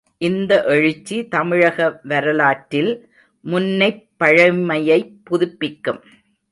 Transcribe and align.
இந்த 0.17 0.63
எழுச்சி 0.63 1.27
தமிழக 1.27 1.99
வரலாற்றில் 2.03 2.91
முன்னைப் 3.41 4.09
பழமையைப் 4.17 5.15
புதுப்பிக்கும். 5.23 6.01